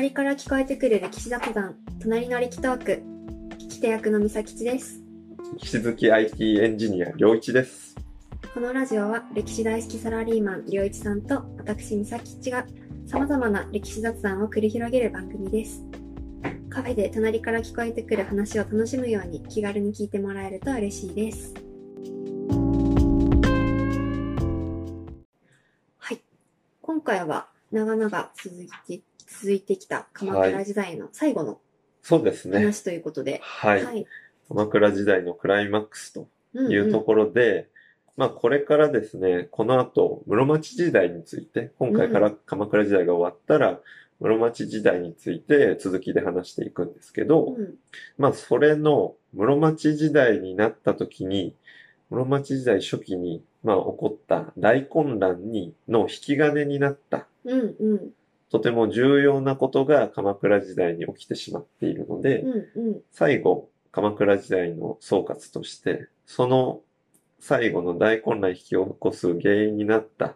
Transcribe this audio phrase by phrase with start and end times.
[0.00, 3.02] 隣から聞こえてくる歴史雑談、隣の歴トーク。
[3.58, 5.02] 聞き手役のみさきちです。
[5.52, 7.96] 引き続き IT エンジニア、良一です。
[8.54, 12.64] このラジオは歴史大好きサラリーマン、りょういちさんと私、みさきちが
[13.04, 15.82] 様々な歴史雑談を繰り広げる番組です。
[16.70, 21.52] カフェで隣から聞こえてくる話を楽しむように気軽に聞いてもらえると嬉しいです。
[25.98, 26.22] はい。
[26.80, 29.02] 今回は長々続いて、
[29.38, 31.60] 続いてきた鎌倉時代の最後の
[32.02, 32.58] そうですね。
[32.58, 33.84] 話ということで、はい。
[33.84, 34.06] はい。
[34.48, 37.68] 鎌倉時代のクライマックスとうんいうところで、
[38.16, 43.80] まあこれからですね、この後、室町時代について、今回から鎌倉時代が終わったら、
[44.18, 47.74] 室町時代について続きで話していくんですけど、うん
[48.18, 51.54] まあそれの室町時代になった時に、
[52.10, 58.10] 室町時代初期に、まあ起こった大混乱に、の引き金になったうんうん
[58.50, 66.80] とても重要なことが鎌倉時代に起きてしまっているので、うんうん最後、鎌倉時代の総括として、その
[67.38, 70.34] 最後の大混乱を引き起こす原因になった、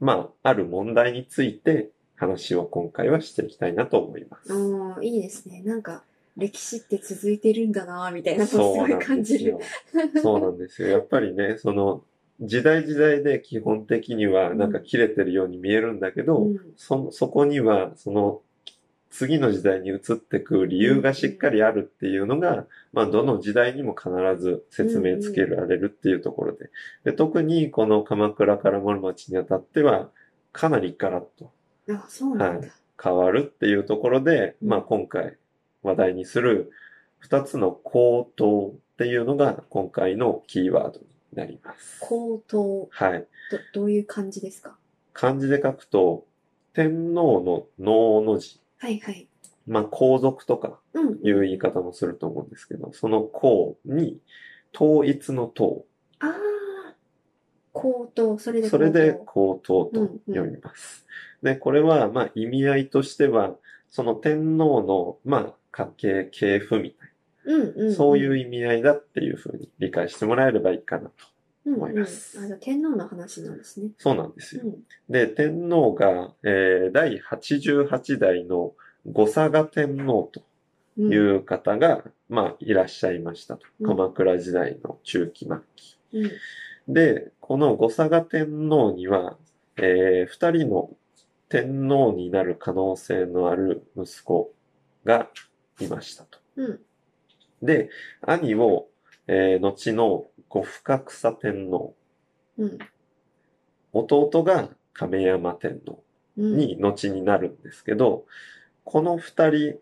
[0.00, 4.52] まあ、ある問題について話を今回はしていきたいなと思います。
[4.52, 5.62] おーいいですね。
[5.64, 6.02] なんか、
[6.36, 9.58] 歴史って続いてるんだなみたいなことすごい感じる。
[10.22, 10.88] そうなんですよ。
[10.88, 12.02] やっぱりね、その、
[12.40, 18.40] 時代時代で基本的にはなんか切れてるように見えるんだけど、うんそ、そこには、その、
[19.10, 26.70] 次の時代に移ってく理由がしっかりあるっていうのが、まあ、どの時代にも必ず説明つけられるっていうところで。
[27.04, 30.08] で特にこの鎌倉から室町にあたっては、
[30.52, 31.52] かなりガラッと
[31.90, 32.68] あ、そうなんだ。
[33.02, 35.36] 変わるっていうところで、うんまあ、今回
[35.82, 36.72] 話題にする
[37.18, 41.98] 二つの高等っていうのが今回のキーワードになります。
[42.00, 43.26] 高等、はい。
[43.72, 44.76] ど、どういう感じですか？
[45.12, 46.26] 漢字で書くと、
[46.74, 48.60] 天皇の能の字。
[48.78, 49.28] はいはい。
[49.66, 51.18] まあ、皇族とかうん。
[51.22, 54.18] いう言い方もすると思うんですけど、その皇に、
[54.74, 55.84] 統一の統。
[56.18, 56.94] ああ、
[57.72, 58.78] 高等、それで高等。
[58.78, 61.06] それで皇統と読みます。
[61.42, 63.54] で、これは、まあ、意味合いとしては、
[63.90, 67.01] その天皇の、まあ、家系、系譜みたい
[67.44, 71.70] うんうん、な、そういうう意味合いだっていうふうに理解してもらえればいいかなと。
[71.70, 73.90] ん思いますうんうん、あ天皇の話なんですね。
[73.98, 74.62] そうなんですよ。
[74.64, 74.82] うん。
[75.08, 78.72] で、天皇が、えー第88代の
[79.06, 80.42] 後嵯峨天皇と
[80.98, 81.12] うん。
[81.12, 83.66] いう方が、まあ、いらっしゃいましたと。
[83.80, 85.98] うん鎌倉時代の中期末期。
[86.12, 86.94] うん。
[86.94, 89.36] で、この後嵯峨天皇には、
[89.76, 90.90] えー二人の
[91.48, 94.52] 天皇になる可能性のある息子
[95.04, 95.28] が
[95.80, 96.38] いましたと。
[96.56, 96.80] うん。
[97.62, 97.90] で、
[98.22, 98.88] 兄を、
[99.26, 101.94] えー後の後深草天皇、
[102.58, 102.78] うん。
[103.92, 106.02] 弟が亀山天皇
[106.36, 106.56] うん。
[106.56, 108.26] に後になるんですけど、
[108.84, 109.78] この二人、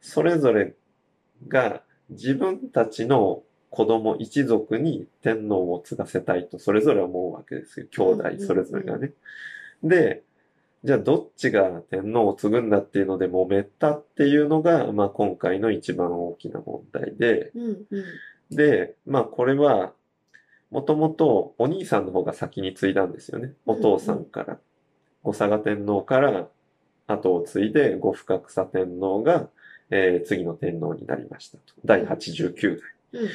[0.00, 0.74] それぞれ
[1.48, 7.86] が自分たちの子供一族に天皇を継がせたいとそれぞれ思うわけですよ。
[7.90, 9.12] 兄うんうんうん弟それぞれがね。
[9.82, 10.22] で、
[10.84, 17.86] じゃあどっちが天皇を継ぐんだっていうので揉めたっていうのが、まあ今回の一番大きな問題で、うん。
[17.90, 18.56] うん。
[18.56, 19.92] で、まあこれは、
[20.70, 23.52] もともとお兄さんの方が先に継いだんですよね。
[23.66, 24.58] お父さんから。
[25.22, 26.48] 後嵯峨天皇から
[27.06, 29.48] 後を継いで、後深草天皇が、
[29.90, 31.74] えー次の天皇になりましたと。
[31.84, 32.80] 第89
[33.12, 33.20] 代。
[33.22, 33.28] うん。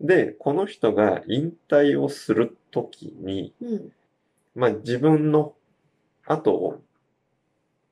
[0.00, 0.06] うん。
[0.06, 3.92] で、この人が引退をするときに、うん。
[4.54, 5.54] まあ自分の
[6.24, 6.80] 後を、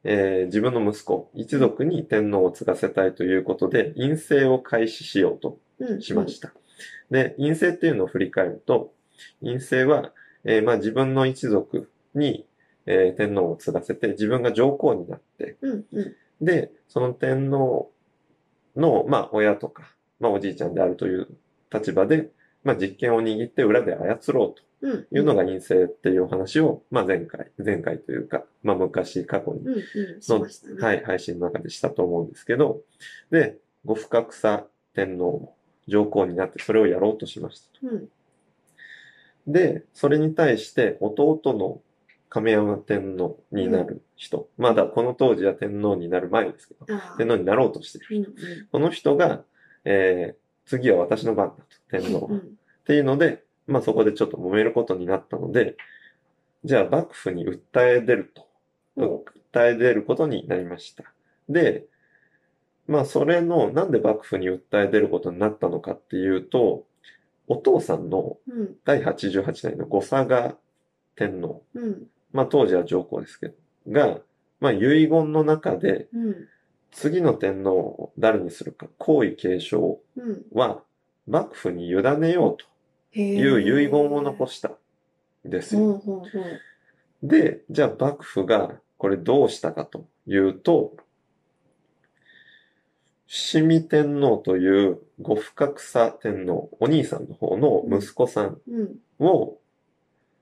[0.04, 6.02] えー自分の息子、一族に天皇を継がせたいということで、陰政を開始しようとうん。
[6.02, 6.52] しました。
[7.10, 8.92] で、陰性っていうのを振り返ると、
[9.42, 10.12] 陰性は、
[10.44, 12.46] えーまあ自分の一族に、
[12.86, 15.84] えー天皇を継がせて自分が上皇になって、うん。
[15.92, 16.00] う
[16.40, 16.44] ん。
[16.44, 17.92] で、その天皇
[18.76, 19.84] の、まあ親とか、
[20.20, 21.28] まあおじいちゃんであるという
[21.72, 22.30] 立場で、
[22.64, 24.54] まあ実権を握って裏で操ろううん。
[24.54, 24.62] と
[25.12, 29.74] いうのが陰性っていうお話を、まあ前回、前回というか、まあ昔過去にうん。
[29.74, 30.20] うん。
[30.20, 30.80] しましたね。
[30.80, 32.80] はい、配信の中でしたと思うんですけど、
[33.30, 35.56] で、後深草天皇も
[35.86, 37.86] 上皇になってそれをやろうとしましたと。
[37.86, 38.08] うん。
[39.46, 41.80] で、それに対して弟の
[42.28, 46.86] 亀山天皇になる人、まだこの当時は天皇になる前ですけど。
[47.18, 48.06] 天皇になろうとしている。
[48.16, 48.24] うん。
[48.24, 48.32] うん。
[48.70, 49.44] この人が、
[49.84, 52.38] えー、次は私の番だと、天皇は。
[52.38, 52.56] っうん。
[52.84, 55.76] ていうので、まあそこでちょっと揉めることになったので、
[56.64, 58.46] じゃあ幕府に訴え出ると。
[58.96, 61.04] お訴え出ることになりました。
[61.48, 61.86] で、
[62.86, 66.84] まあそれの、なんで幕府に訴え出ることになったのかっていうと、
[67.48, 68.76] お父さんのうん。
[68.84, 70.56] 第88代の後嵯峨
[71.16, 72.06] 天皇、うん。
[72.32, 73.54] まあ当時は上皇ですけど、
[73.88, 74.18] が、
[74.60, 76.48] まあ遺言の中で、うん。
[76.90, 80.42] 次の天皇を誰にするか、皇位継承うん。
[80.52, 80.82] は
[81.26, 82.66] 幕府に委ねようと。
[83.20, 84.76] いう遺言を残したん
[85.44, 86.02] ですよ。
[87.22, 90.96] で、じゃあ幕府がこれどうしたかというと、
[93.26, 98.58] 伏見天皇という後不覚さ天皇、お兄さんの方の息子さん。
[99.18, 99.58] を、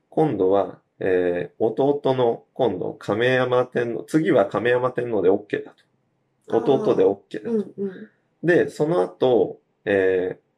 [0.09, 5.75] 今度は、えー弟の今度亀山天皇、次は亀山天皇で OK だ
[6.49, 6.59] と。
[6.59, 7.51] 弟で OK だと。
[7.51, 8.09] うんうん。
[8.43, 10.50] で、その後、えー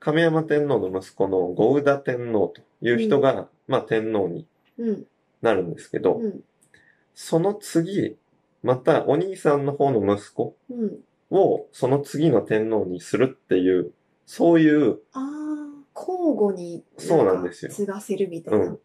[0.00, 4.46] 亀山天皇の息子の後宇田天皇という人が、まあ天皇に
[4.78, 5.04] うん。
[5.42, 6.40] なるんですけど、うん。
[7.14, 8.16] その次、
[8.62, 10.98] またお兄さんの方の息子うん。
[11.30, 13.92] をその次の天皇にするっていう、
[14.26, 15.50] そういう、ああ、
[15.94, 18.70] 交互にそうなんですよ継がせるみたいうな。
[18.70, 18.78] ん、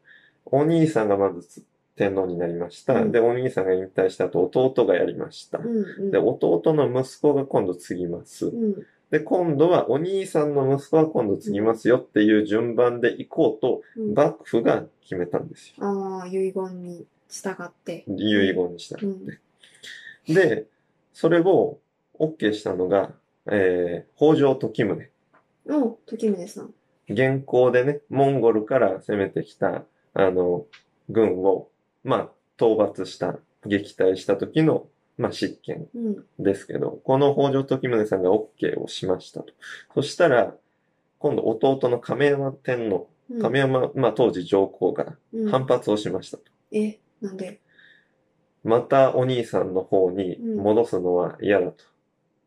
[0.45, 1.63] お兄さんがまず
[1.95, 2.93] 天皇になりました。
[2.93, 5.59] うんで、お兄さんが引退した後、弟がやりました。
[5.59, 6.11] うんうん。
[6.11, 8.47] で、弟の息子が今度継ぎます。
[8.47, 8.85] うん。
[9.11, 15.85] で、今度はお兄さんの息子が今度継ぎますよっていう順番で行こうと、うん、幕府が決めたんですよ。
[15.85, 18.03] ああ、遺言に従って。
[18.07, 19.05] 遺言にしたって。
[19.05, 20.33] うん。
[20.33, 20.65] で、
[21.13, 21.79] それを
[22.19, 23.11] OK したのが、
[23.47, 25.09] えー、北条時宗。
[25.67, 26.73] お、時宗さん。
[27.07, 30.65] 現行でね、モンゴルから攻めてきた、あの、
[31.09, 31.69] 軍を、
[32.03, 32.21] まあ、
[32.57, 34.87] 討伐した、撃退した時の、
[35.17, 36.25] まあ、執権うん。
[36.39, 39.53] ですけど、この北条時宗さんが OK をしましたと。
[39.93, 40.53] そしたら、
[41.19, 43.41] 今度弟の亀山天皇、うん。
[43.41, 46.43] 亀山、まあ当時上皇がうん反発をしましたと。
[46.71, 47.61] え、なんで？
[48.63, 51.83] またお兄さんの方に戻すのは嫌だと。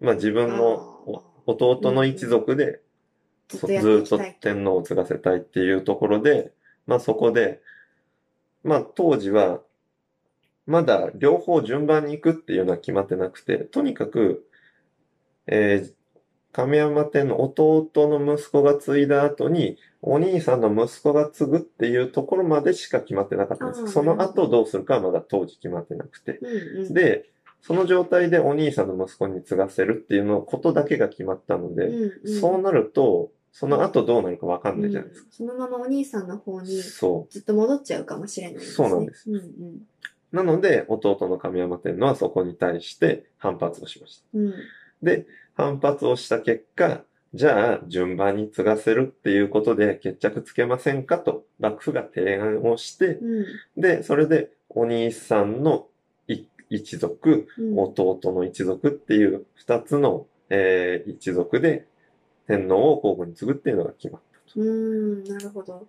[0.01, 2.81] まあ自分の弟の一族で
[3.49, 4.21] ずっと。
[4.41, 6.53] 天皇を継がせたいっていうところで、
[6.87, 7.61] まあそこで、
[8.63, 9.61] まあ当時は、
[10.69, 14.47] まだ両方順番に行くっていうのは決まってなくて、とにかく、
[15.47, 15.99] えー
[16.51, 26.39] 亀山天の弟の息子が継いだ後に、お兄さんの息子が継ぐっていうところまでしか決まってなかったんですその後どうするかはまだ当時決まってなくて。
[26.39, 26.95] うんうん。
[26.95, 27.31] で、
[27.61, 35.27] その状態でお兄さんの息子に継がせるっていうのことだけが決まったので、うんうん、そうなると、その後どうなるかわかんないじゃないですか。
[35.27, 38.89] うんそのままお兄さんの方にそずっと戻っちゃうかもしれないですね。
[38.89, 39.43] そうなんですうんうん。
[40.33, 40.37] う。
[40.37, 44.25] なので、弟の亀山天皇はそこに対して反発をしました。
[44.35, 44.55] うん。
[45.03, 47.03] で、反発をした結果、
[47.35, 53.47] じゃあ順番に継がせるっていうことで決着つけませんかと幕府が提案をして、うん。
[53.81, 55.87] で、それでお兄さんの
[56.27, 57.79] い一族、うん。
[57.79, 61.87] 弟の一族っていう二つの、えー一族で
[62.47, 64.61] 天皇を交互に継ぐっていうのが決まったと。
[64.61, 65.87] うーん、なるほど。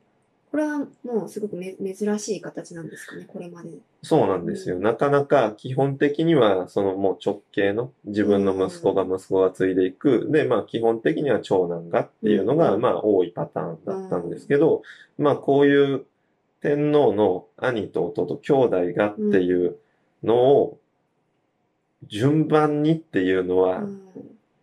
[0.52, 3.70] これはもうすごくめ珍しい形なんですかね、これまで。
[4.02, 4.80] そうなんですよ。
[4.80, 10.28] なかなか基本的にはそのもう直系の自分の息子が息子が継いでいく。
[10.32, 14.82] で、まあ基本的には長男がっていうのがうんまあ多いパターンだったんですけど、
[15.20, 16.06] まあこういう
[16.62, 19.78] 天皇の兄と弟、兄弟がっていう
[20.24, 20.80] のを
[22.08, 24.02] 順番にっていうのは、うん。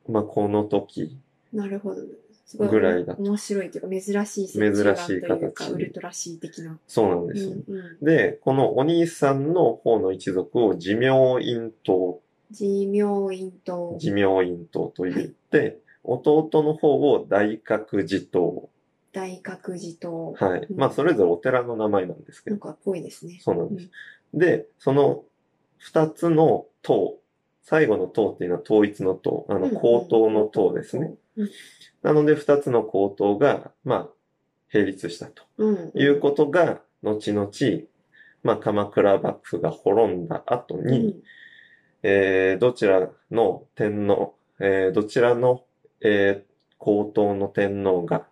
[0.09, 1.17] まあこの時、
[1.53, 2.03] なるほど。
[2.47, 6.79] すごいぐらいだと面白いというか、珍しい珍しい形ウルトラシー的な。
[6.87, 7.51] そうなんですよ。
[7.51, 8.05] うんうん。
[8.05, 12.21] で、このお兄さんの方の一族を持明院党、
[12.57, 18.71] 寺明院と、持明院党と言って、弟の方を大覚寺党。
[19.13, 20.67] 大覚寺と、はい。
[20.71, 23.41] うんまあ、それぞれお寺の名前なんですけど、なんかっぽいですね。
[23.43, 23.91] そうなんです。
[24.35, 25.25] で、その
[25.79, 27.17] 二つの党、
[27.65, 31.07] 最後の党っていうのは統一の党、あの、うん高等の党ですね。。
[31.07, 31.19] うん
[32.03, 34.09] なので、二つの高等が、まあ、
[34.73, 35.93] 並立したとうん。
[35.95, 37.51] いうことが、後々、
[38.43, 41.23] まあ、鎌倉幕府が滅んだ後うんに、
[42.03, 45.65] えーどちらの天皇、えーどちらの、
[46.01, 48.27] えー高等の天皇が、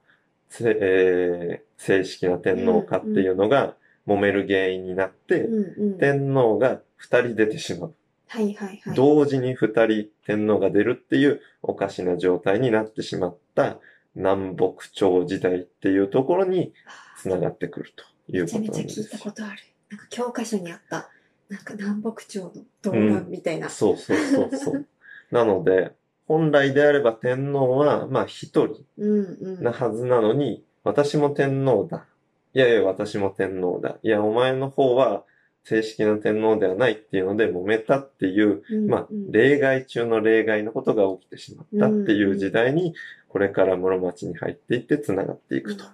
[0.49, 3.75] せえー正式な天皇かっていうのが
[4.07, 5.99] 揉める原因になって、うんうん。
[5.99, 7.95] 天皇が二人出てしまう。
[8.27, 8.95] はいはいはい。
[8.95, 13.79] 同時に二人天皇が出るっていうおかしな状態になってしまった
[14.15, 16.73] 南北朝時代っていうところに
[17.21, 19.19] つながってくるというめちゃことなんめちゃ聞いた。
[19.19, 19.59] ことある。
[19.91, 21.11] なんか教科書にあった、
[21.49, 22.53] なんか南北朝の
[22.83, 23.69] 動乱みたいな。
[23.69, 24.87] そうそうそうそう。
[25.31, 25.93] なので、
[26.27, 29.63] 本来であれば天皇は、まあ一人うんうん。
[29.63, 32.07] なはずなのに、私も天皇だ。
[32.55, 33.99] いやいや、私も天皇だ。
[34.03, 35.25] いや、お前の方は
[35.65, 42.95] 正式な天皇ではないっていうので揉めたっていう、うんまあうん、例外中の例外のことが起きてしまったっていう時代に、
[43.29, 45.85] これから室町に入っていって繋がっていくと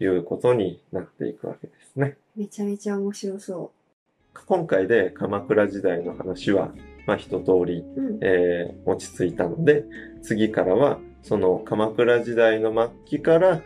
[0.00, 2.16] いうことになっていくわけですね。
[2.36, 3.72] めちゃめちゃ面白そ
[4.46, 6.70] 今回で鎌倉時代の話は
[7.06, 8.18] まあ一通り、うん。
[8.20, 9.84] えー落ち着いたので、
[10.22, 13.62] 次からは、その鎌倉時代の末期から、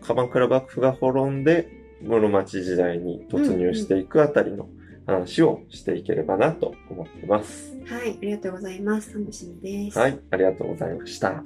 [0.00, 1.68] 鎌倉幕府が滅んで、
[2.02, 4.68] 室町時代に突入していくあたりの
[5.06, 7.76] 話をしていければなと思ってます。
[7.86, 9.18] はい、ありがとうございます。
[9.18, 9.98] 楽しみです。
[9.98, 11.42] はい、ありがとうございました。